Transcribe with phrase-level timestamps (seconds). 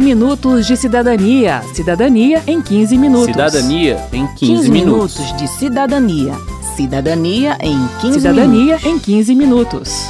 [0.00, 1.62] 15 minutos de cidadania.
[1.74, 3.26] Cidadania em 15 minutos.
[3.26, 5.18] Cidadania em 15, 15 minutos.
[5.20, 6.32] minutos de cidadania.
[6.74, 8.86] Cidadania em 15 Cidadania minutos.
[8.86, 10.06] em 15 minutos.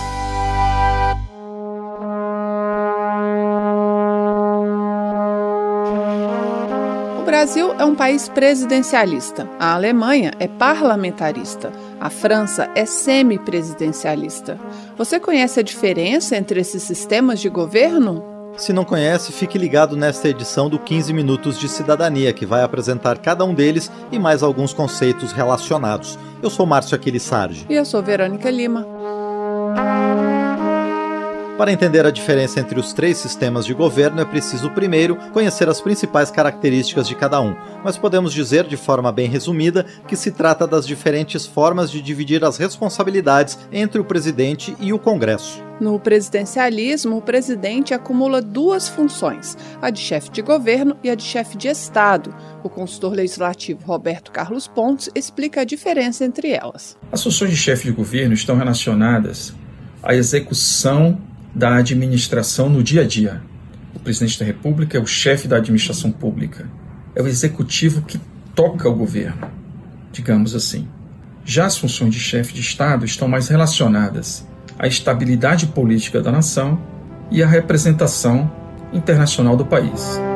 [7.19, 9.49] O Brasil é um país presidencialista.
[9.59, 11.73] A Alemanha é parlamentarista.
[12.01, 14.57] A França é semipresidencialista.
[14.97, 18.30] Você conhece a diferença entre esses sistemas de governo?
[18.61, 23.17] Se não conhece, fique ligado nesta edição do 15 Minutos de Cidadania, que vai apresentar
[23.17, 26.19] cada um deles e mais alguns conceitos relacionados.
[26.43, 27.65] Eu sou Márcio Aquiles Sarge.
[27.71, 28.87] E eu sou Verônica Lima.
[31.61, 35.79] Para entender a diferença entre os três sistemas de governo, é preciso primeiro conhecer as
[35.79, 40.67] principais características de cada um, mas podemos dizer de forma bem resumida que se trata
[40.67, 45.63] das diferentes formas de dividir as responsabilidades entre o presidente e o Congresso.
[45.79, 51.25] No presidencialismo, o presidente acumula duas funções, a de chefe de governo e a de
[51.25, 52.35] chefe de Estado.
[52.65, 56.97] O consultor legislativo Roberto Carlos Pontes explica a diferença entre elas.
[57.13, 59.53] As funções de chefe de governo estão relacionadas
[60.03, 61.19] à execução
[61.55, 63.43] da administração no dia a dia.
[63.95, 66.69] O presidente da República é o chefe da administração pública,
[67.15, 68.21] é o executivo que
[68.55, 69.49] toca o governo,
[70.13, 70.89] digamos assim.
[71.45, 74.47] Já as funções de chefe de Estado estão mais relacionadas
[74.79, 76.81] à estabilidade política da nação
[77.31, 78.51] e à representação
[78.93, 80.30] internacional do país.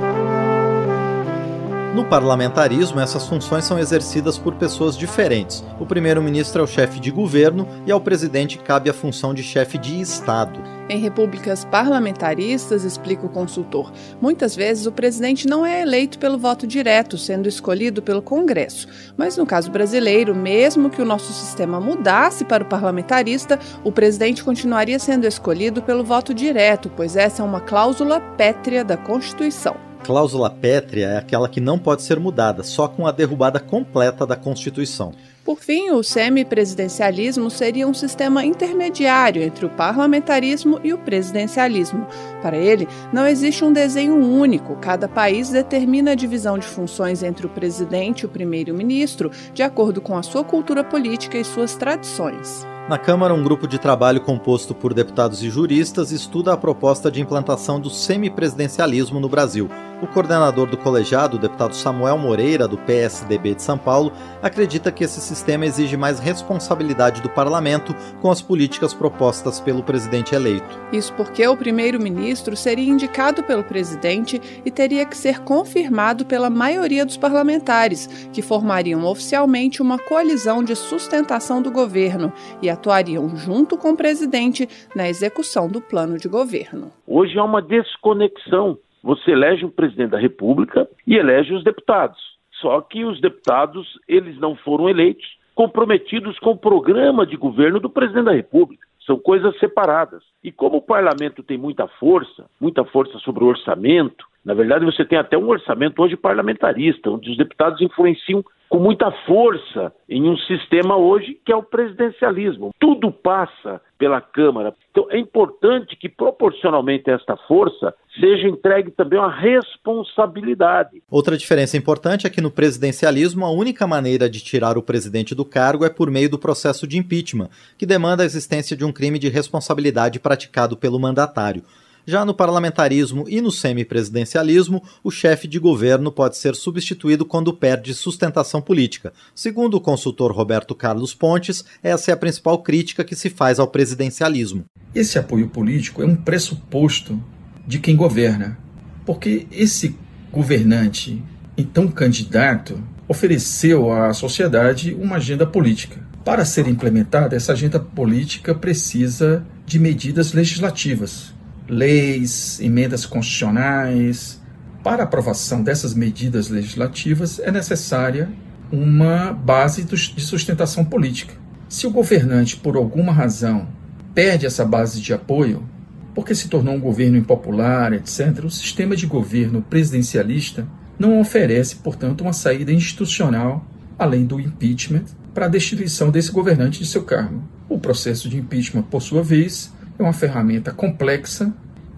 [1.94, 5.62] No parlamentarismo, essas funções são exercidas por pessoas diferentes.
[5.78, 9.78] O primeiro-ministro é o chefe de governo e ao presidente cabe a função de chefe
[9.78, 10.60] de Estado.
[10.88, 16.66] Em repúblicas parlamentaristas, explica o consultor, muitas vezes o presidente não é eleito pelo voto
[16.66, 18.88] direto, sendo escolhido pelo Congresso.
[19.16, 24.42] Mas no caso brasileiro, mesmo que o nosso sistema mudasse para o parlamentarista, o presidente
[24.42, 29.93] continuaria sendo escolhido pelo voto direto, pois essa é uma cláusula pétrea da Constituição.
[30.04, 34.36] Cláusula pétrea é aquela que não pode ser mudada, só com a derrubada completa da
[34.36, 35.12] Constituição.
[35.42, 42.06] Por fim, o semipresidencialismo seria um sistema intermediário entre o parlamentarismo e o presidencialismo.
[42.42, 47.46] Para ele, não existe um desenho único, cada país determina a divisão de funções entre
[47.46, 52.66] o presidente e o primeiro-ministro de acordo com a sua cultura política e suas tradições.
[52.86, 57.18] Na Câmara, um grupo de trabalho composto por deputados e juristas estuda a proposta de
[57.18, 59.70] implantação do semipresidencialismo no Brasil.
[60.02, 64.12] O coordenador do colegiado, o deputado Samuel Moreira, do PSDB de São Paulo,
[64.42, 70.34] acredita que esse sistema exige mais responsabilidade do parlamento com as políticas propostas pelo presidente
[70.34, 70.78] eleito.
[70.92, 77.06] Isso porque o primeiro-ministro seria indicado pelo presidente e teria que ser confirmado pela maioria
[77.06, 82.30] dos parlamentares, que formariam oficialmente uma coalizão de sustentação do governo
[82.60, 86.92] e atuariam junto com o presidente na execução do plano de governo.
[87.06, 88.78] Hoje há uma desconexão.
[89.02, 92.18] Você elege o presidente da República e elege os deputados.
[92.60, 97.88] Só que os deputados, eles não foram eleitos comprometidos com o programa de governo do
[97.88, 98.86] presidente da República.
[99.06, 100.22] São coisas separadas.
[100.42, 105.04] E como o parlamento tem muita força, muita força sobre o orçamento, na verdade, você
[105.04, 110.36] tem até um orçamento hoje parlamentarista, onde os deputados influenciam com muita força em um
[110.36, 112.74] sistema hoje que é o presidencialismo.
[112.78, 114.74] Tudo passa pela Câmara.
[114.90, 121.02] Então é importante que, proporcionalmente a esta força, seja entregue também uma responsabilidade.
[121.10, 125.44] Outra diferença importante é que no presidencialismo a única maneira de tirar o presidente do
[125.44, 129.18] cargo é por meio do processo de impeachment, que demanda a existência de um crime
[129.18, 131.62] de responsabilidade praticado pelo mandatário.
[132.06, 137.94] Já no parlamentarismo e no semipresidencialismo, o chefe de governo pode ser substituído quando perde
[137.94, 139.10] sustentação política.
[139.34, 143.68] Segundo o consultor Roberto Carlos Pontes, essa é a principal crítica que se faz ao
[143.68, 144.64] presidencialismo.
[144.94, 147.18] Esse apoio político é um pressuposto
[147.66, 148.58] de quem governa,
[149.06, 149.96] porque esse
[150.30, 151.22] governante,
[151.56, 156.06] então candidato, ofereceu à sociedade uma agenda política.
[156.22, 161.33] Para ser implementada, essa agenda política precisa de medidas legislativas
[161.74, 164.40] leis, emendas constitucionais.
[164.82, 168.30] Para aprovação dessas medidas legislativas é necessária
[168.70, 171.34] uma base de sustentação política.
[171.68, 173.68] Se o governante, por alguma razão,
[174.14, 175.66] perde essa base de apoio,
[176.14, 180.66] porque se tornou um governo impopular, etc., o sistema de governo presidencialista
[180.98, 183.66] não oferece, portanto, uma saída institucional,
[183.98, 187.42] além do impeachment, para a destituição desse governante de seu cargo.
[187.68, 191.52] O processo de impeachment, por sua vez, é uma ferramenta complexa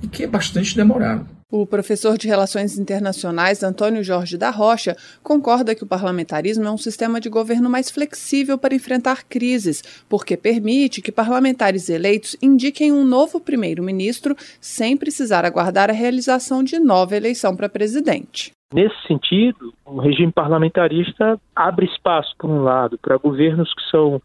[0.07, 1.27] e que é bastante demorado.
[1.51, 6.77] O professor de Relações Internacionais Antônio Jorge da Rocha concorda que o parlamentarismo é um
[6.77, 13.05] sistema de governo mais flexível para enfrentar crises, porque permite que parlamentares eleitos indiquem um
[13.05, 18.51] novo primeiro-ministro sem precisar aguardar a realização de nova eleição para presidente.
[18.75, 24.21] Nesse sentido, o regime parlamentarista abre espaço, por um lado, para governos que são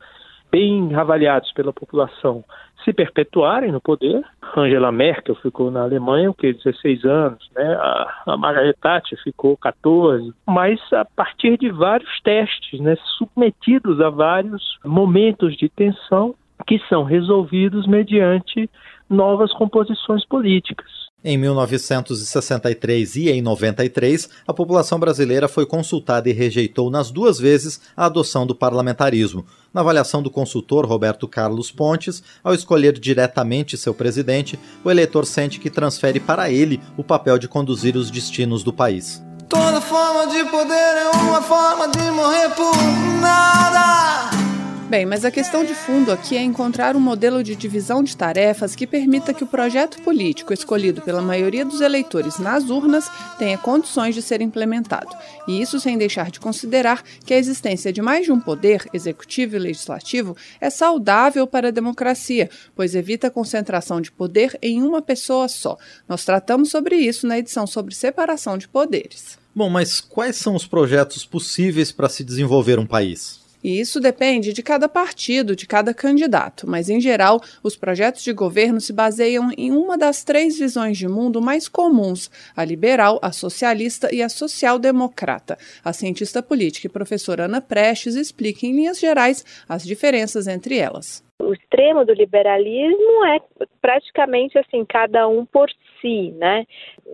[0.52, 2.44] bem avaliados pela população
[2.84, 4.24] se perpetuarem no poder.
[4.56, 7.74] Angela Merkel ficou na Alemanha o que 16 anos, né?
[7.76, 14.10] A, a Margaret Thatcher ficou 14, mas a partir de vários testes, né, submetidos a
[14.10, 16.36] vários momentos de tensão
[16.68, 18.70] que são resolvidos mediante
[19.10, 21.01] novas composições políticas.
[21.24, 27.80] Em 1963 e em 93, a população brasileira foi consultada e rejeitou nas duas vezes
[27.96, 29.46] a adoção do parlamentarismo.
[29.72, 35.60] Na avaliação do consultor Roberto Carlos Pontes, ao escolher diretamente seu presidente, o eleitor sente
[35.60, 39.24] que transfere para ele o papel de conduzir os destinos do país.
[39.48, 42.76] Toda forma de poder é uma forma de morrer por
[43.22, 44.51] nada.
[44.92, 48.76] Bem, mas a questão de fundo aqui é encontrar um modelo de divisão de tarefas
[48.76, 53.10] que permita que o projeto político escolhido pela maioria dos eleitores nas urnas
[53.40, 55.16] tenha condições de ser implementado.
[55.48, 59.56] E isso sem deixar de considerar que a existência de mais de um poder, executivo
[59.56, 65.02] e legislativo, é saudável para a democracia, pois evita a concentração de poder em uma
[65.02, 65.78] pessoa só.
[66.06, 69.40] Nós tratamos sobre isso na edição sobre separação de poderes.
[69.56, 73.41] Bom, mas quais são os projetos possíveis para se desenvolver um país?
[73.64, 78.34] E isso depende de cada partido, de cada candidato, mas em geral, os projetos de
[78.34, 83.32] governo se baseiam em uma das três visões de mundo mais comuns: a liberal, a
[83.32, 85.58] socialista e a social-democrata.
[85.84, 91.24] A cientista política e professora Ana Prestes explica em linhas gerais as diferenças entre elas.
[91.42, 93.40] O extremo do liberalismo é
[93.82, 96.66] praticamente assim, cada um por si, né?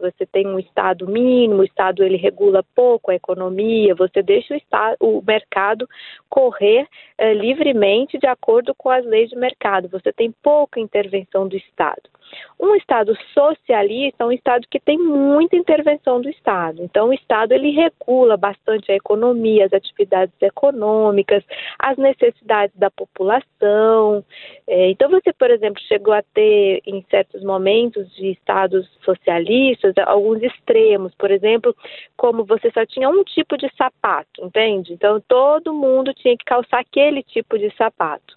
[0.01, 4.57] Você tem um Estado mínimo, o Estado ele regula pouco a economia, você deixa o,
[4.57, 5.88] estado, o mercado
[6.29, 6.88] correr
[7.18, 12.09] eh, livremente de acordo com as leis de mercado, você tem pouca intervenção do Estado.
[12.59, 16.83] Um Estado socialista é um Estado que tem muita intervenção do Estado.
[16.83, 21.44] Então, o Estado ele regula bastante a economia, as atividades econômicas,
[21.77, 24.24] as necessidades da população.
[24.68, 30.41] É, então, você, por exemplo, chegou a ter, em certos momentos de Estados socialistas, alguns
[30.41, 31.75] extremos, por exemplo,
[32.15, 34.94] como você só tinha um tipo de sapato, entende?
[34.94, 38.35] Então, todo mundo tinha que calçar aquele tipo de sapato.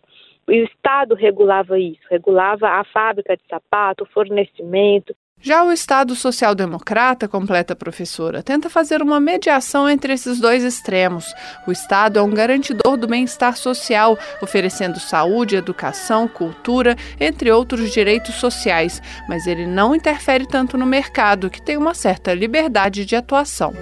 [0.48, 5.14] E o Estado regulava isso, regulava a fábrica de sapato, o fornecimento.
[5.42, 11.32] Já o Estado social-democrata, completa a professora, tenta fazer uma mediação entre esses dois extremos.
[11.66, 18.34] O Estado é um garantidor do bem-estar social, oferecendo saúde, educação, cultura, entre outros direitos
[18.34, 19.00] sociais,
[19.30, 23.72] mas ele não interfere tanto no mercado, que tem uma certa liberdade de atuação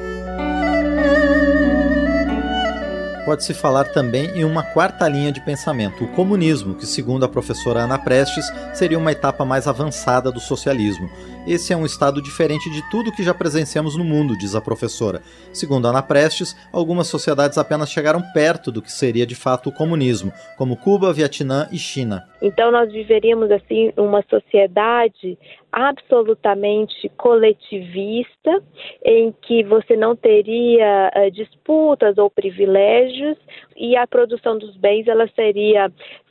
[3.28, 7.80] pode-se falar também em uma quarta linha de pensamento, o comunismo, que, segundo a professora
[7.80, 11.10] Ana Prestes, seria uma etapa mais avançada do socialismo.
[11.48, 15.22] Esse é um estado diferente de tudo que já presenciamos no mundo, diz a professora.
[15.50, 20.30] Segundo Ana Prestes, algumas sociedades apenas chegaram perto do que seria de fato o comunismo,
[20.58, 22.22] como Cuba, Vietnã e China.
[22.42, 25.38] Então nós viveríamos assim uma sociedade
[25.72, 28.62] absolutamente coletivista,
[29.02, 33.38] em que você não teria uh, disputas ou privilégios
[33.74, 35.90] e a produção dos bens ela seria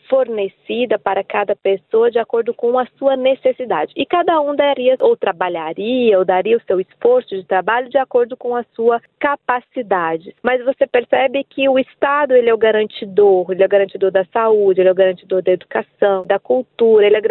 [0.09, 3.94] fornecida para cada pessoa de acordo com a sua necessidade.
[3.95, 8.36] E cada um daria ou trabalharia ou daria o seu esforço de trabalho de acordo
[8.36, 10.36] com a sua capacidade.
[10.41, 14.25] Mas você percebe que o Estado ele é o garantidor, ele é o garantidor da
[14.25, 17.22] saúde, ele é o garantidor da educação, da cultura, ele é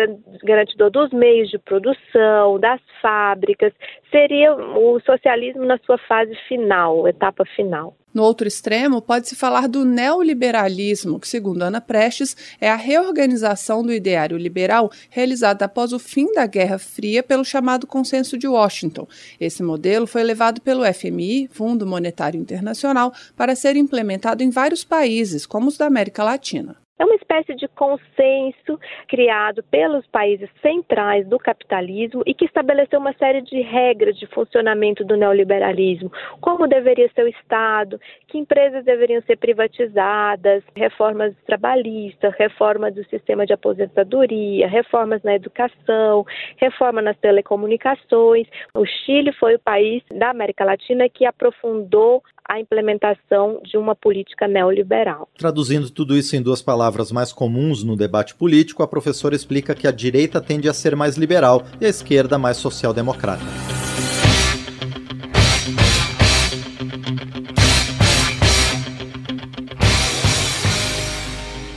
[0.45, 3.73] garantidor dos meios de produção, das fábricas.
[4.11, 7.95] Seria o socialismo na sua fase final, etapa final.
[8.17, 13.93] No outro extremo, pode-se falar do neoliberalismo, que, segundo Ana Prestes, é a reorganização do
[13.93, 19.07] ideário liberal realizada após o fim da Guerra Fria pelo chamado Consenso de Washington.
[19.39, 25.45] Esse modelo foi levado pelo FMI, Fundo Monetário Internacional, para ser implementado em vários países,
[25.45, 26.86] como os da América Latina.
[26.99, 33.12] É uma espécie de consenso criado pelos países centrais do capitalismo e que estabeleceu uma
[33.15, 36.11] série de regras de funcionamento do neoliberalismo,
[36.41, 43.45] como deveria ser o Estado, que empresas deveriam ser privatizadas, reformas trabalhistas, reforma do sistema
[43.45, 46.25] de aposentadoria, reformas na educação,
[46.57, 48.49] reforma nas telecomunicações.
[48.73, 54.47] O Chile foi o país da América Latina que aprofundou a implementação de uma política
[54.47, 55.29] neoliberal.
[55.37, 59.87] Traduzindo tudo isso em duas palavras mais comuns no debate político, a professora explica que
[59.87, 63.43] a direita tende a ser mais liberal e a esquerda mais social-democrata.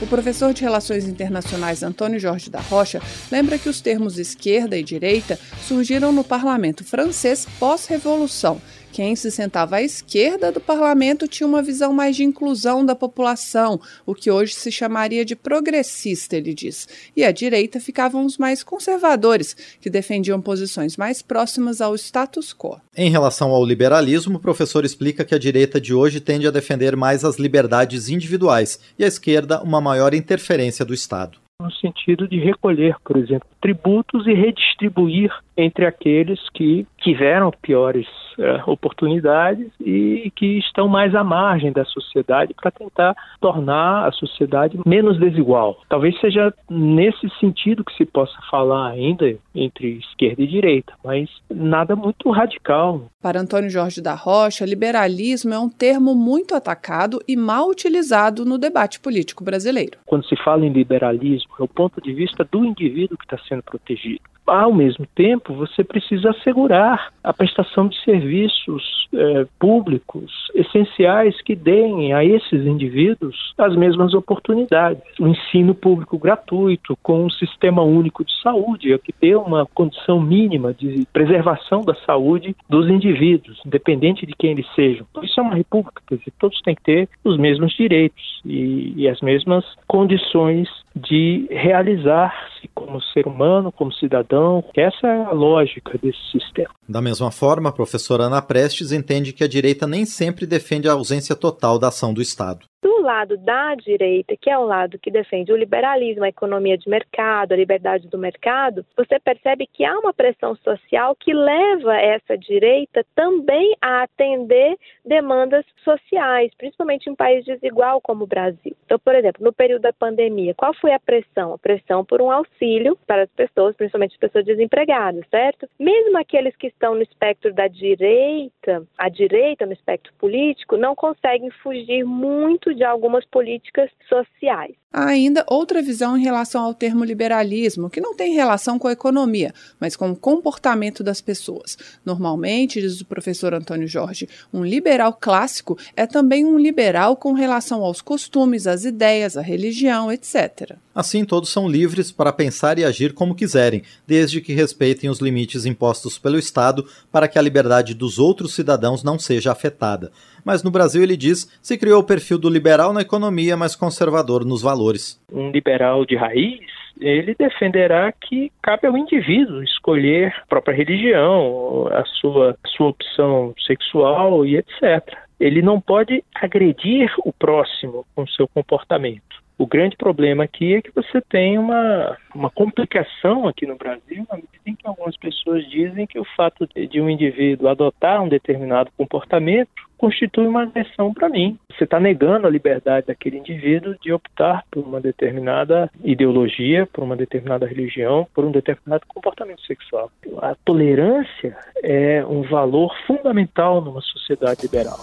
[0.00, 3.00] O professor de Relações Internacionais Antônio Jorge da Rocha
[3.30, 8.60] lembra que os termos esquerda e direita surgiram no parlamento francês pós-revolução
[8.92, 13.80] quem se sentava à esquerda do parlamento tinha uma visão mais de inclusão da população,
[14.04, 16.88] o que hoje se chamaria de progressista, ele diz.
[17.16, 22.80] E à direita ficavam os mais conservadores, que defendiam posições mais próximas ao status quo.
[22.96, 26.96] Em relação ao liberalismo, o professor explica que a direita de hoje tende a defender
[26.96, 32.38] mais as liberdades individuais e a esquerda uma maior interferência do Estado no sentido de
[32.38, 38.06] recolher, por exemplo, tributos e redistribuir entre aqueles que tiveram piores
[38.38, 44.78] é, oportunidades e que estão mais à margem da sociedade para tentar tornar a sociedade
[44.86, 45.80] menos desigual.
[45.88, 51.94] Talvez seja nesse sentido que se possa falar ainda entre esquerda e direita, mas nada
[51.94, 53.10] muito radical.
[53.20, 58.56] Para Antônio Jorge da Rocha, liberalismo é um termo muito atacado e mal utilizado no
[58.56, 59.98] debate político brasileiro.
[60.06, 63.62] Quando se fala em liberalismo, é o ponto de vista do indivíduo que está sendo
[63.62, 71.54] protegido ao mesmo tempo, você precisa assegurar a prestação de serviços é, públicos essenciais que
[71.54, 75.02] deem a esses indivíduos as mesmas oportunidades.
[75.18, 80.20] O ensino público gratuito, com um sistema único de saúde, é que dê uma condição
[80.20, 85.06] mínima de preservação da saúde dos indivíduos, independente de quem eles sejam.
[85.22, 89.08] Isso é uma república, quer dizer, todos têm que ter os mesmos direitos e, e
[89.08, 94.39] as mesmas condições de realizar-se como ser humano, como cidadão.
[94.76, 96.70] Essa é a lógica desse sistema.
[96.88, 100.92] Da mesma forma, a professora Ana Prestes entende que a direita nem sempre defende a
[100.92, 105.10] ausência total da ação do Estado do lado da direita, que é o lado que
[105.10, 109.98] defende o liberalismo, a economia de mercado, a liberdade do mercado, você percebe que há
[109.98, 117.16] uma pressão social que leva essa direita também a atender demandas sociais, principalmente em um
[117.16, 118.76] país desigual como o Brasil.
[118.84, 121.54] Então, por exemplo, no período da pandemia, qual foi a pressão?
[121.54, 125.68] A pressão por um auxílio para as pessoas, principalmente as pessoas desempregadas, certo?
[125.78, 131.50] Mesmo aqueles que estão no espectro da direita, a direita no espectro político, não conseguem
[131.62, 134.74] fugir muito de algumas políticas sociais.
[134.92, 138.92] Há ainda outra visão em relação ao termo liberalismo, que não tem relação com a
[138.92, 141.78] economia, mas com o comportamento das pessoas.
[142.04, 147.84] Normalmente, diz o professor Antônio Jorge, um liberal clássico é também um liberal com relação
[147.84, 150.76] aos costumes, às ideias, à religião, etc.
[150.92, 155.64] Assim, todos são livres para pensar e agir como quiserem, desde que respeitem os limites
[155.64, 160.10] impostos pelo Estado para que a liberdade dos outros cidadãos não seja afetada.
[160.44, 164.44] Mas no Brasil, ele diz, se criou o perfil do liberal na economia, mas conservador
[164.44, 165.22] nos valores.
[165.32, 166.58] Um liberal de raiz,
[167.00, 173.54] ele defenderá que cabe ao indivíduo escolher a própria religião, a sua, a sua opção
[173.64, 175.16] sexual e etc.
[175.38, 179.38] Ele não pode agredir o próximo com seu comportamento.
[179.60, 184.36] O grande problema aqui é que você tem uma, uma complicação aqui no Brasil, na
[184.36, 188.90] medida em que algumas pessoas dizem que o fato de um indivíduo adotar um determinado
[188.96, 191.58] comportamento constitui uma agressão para mim.
[191.76, 197.14] Você está negando a liberdade daquele indivíduo de optar por uma determinada ideologia, por uma
[197.14, 200.10] determinada religião, por um determinado comportamento sexual.
[200.40, 205.00] A tolerância é um valor fundamental numa sociedade liberal.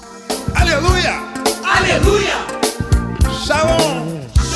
[0.60, 1.14] Aleluia!
[1.64, 2.58] Aleluia!
[3.46, 4.18] Shalom!
[4.34, 4.47] Shalom!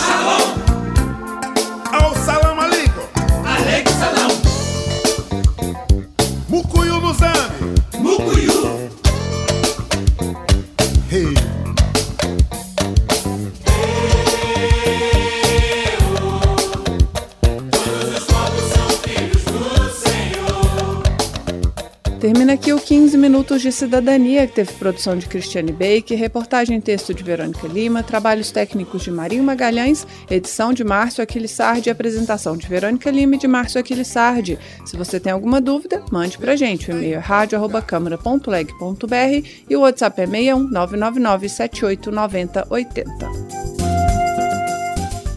[22.52, 26.82] Termina aqui o 15 Minutos de Cidadania, que teve produção de Cristiane Baker, reportagem e
[26.82, 32.58] texto de Verônica Lima, trabalhos técnicos de Marinho Magalhães, edição de Márcio Aquilissardi e apresentação
[32.58, 34.60] de Verônica Lima e de Márcio Aquilissardi.
[34.86, 36.92] Se você tem alguma dúvida, mande pra gente.
[36.92, 43.71] O e-mail é rádio.câmara.leg.br e o WhatsApp é 61 999 78 90 80.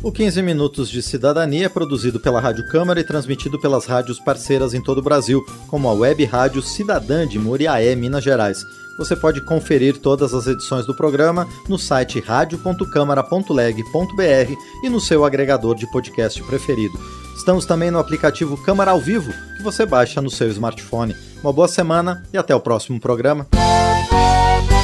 [0.04, 4.74] O 15 Minutos de Cidadania é produzido pela Rádio Câmara e transmitido pelas rádios parceiras
[4.74, 8.66] em todo o Brasil, como a web rádio Cidadã de Muriaé, Minas Gerais.
[8.98, 15.74] Você pode conferir todas as edições do programa no site radio.câmara.leg.br e no seu agregador
[15.74, 17.00] de podcast preferido.
[17.34, 21.16] Estamos também no aplicativo Câmara ao Vivo, que você baixa no seu smartphone.
[21.42, 23.46] Uma boa semana e até o próximo programa.